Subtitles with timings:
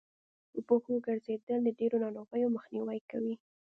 [0.53, 3.35] په پښو ګرځېدل د ډېرو ناروغيو مخنیوی کوي